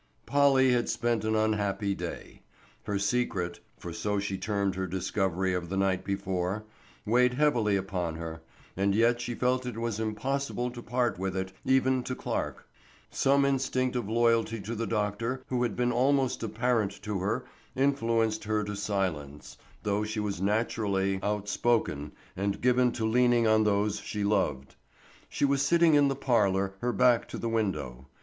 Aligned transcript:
POLLY 0.25 0.71
had 0.71 0.89
spent 0.89 1.23
an 1.23 1.35
unhappy 1.35 1.93
day. 1.93 2.41
Her 2.85 2.97
secret—for 2.97 3.93
so 3.93 4.17
she 4.19 4.35
termed 4.35 4.73
her 4.73 4.87
discovery 4.87 5.53
of 5.53 5.69
the 5.69 5.77
night 5.77 6.03
before—weighed 6.03 7.35
heavily 7.35 7.75
upon 7.75 8.15
her, 8.15 8.41
and 8.75 8.95
yet 8.95 9.21
she 9.21 9.35
felt 9.35 9.67
it 9.67 9.77
was 9.77 9.99
impossible 9.99 10.71
to 10.71 10.81
part 10.81 11.19
with 11.19 11.37
it, 11.37 11.53
even 11.63 12.01
to 12.05 12.15
Clarke. 12.15 12.65
Some 13.11 13.45
instinct 13.45 13.95
of 13.95 14.09
loyalty 14.09 14.59
to 14.61 14.73
the 14.73 14.87
doctor 14.87 15.43
who 15.49 15.61
had 15.61 15.75
been 15.75 15.91
almost 15.91 16.41
a 16.41 16.49
parent 16.49 16.99
to 17.03 17.19
her 17.19 17.45
influenced 17.75 18.45
her 18.45 18.63
to 18.63 18.75
silence, 18.75 19.55
though 19.83 20.03
she 20.03 20.19
was 20.19 20.41
naturally 20.41 21.19
outspoken 21.21 22.11
and 22.35 22.59
given 22.59 22.91
to 22.93 23.05
leaning 23.05 23.45
on 23.45 23.63
those 23.65 23.99
she 23.99 24.23
loved. 24.23 24.75
She 25.29 25.45
was 25.45 25.61
sitting 25.61 25.93
in 25.93 26.07
the 26.07 26.15
parlor, 26.15 26.73
her 26.79 26.91
back 26.91 27.27
to 27.27 27.37
the 27.37 27.49
window. 27.49 28.07